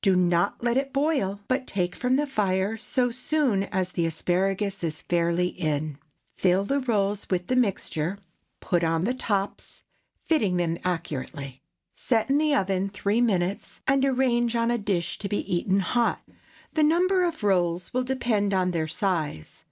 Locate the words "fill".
6.32-6.64